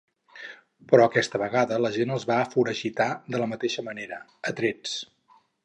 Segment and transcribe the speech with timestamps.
[0.93, 4.21] Però aquesta vegada la gent els va foragitar de la mateixa manera,
[4.53, 4.99] a trets.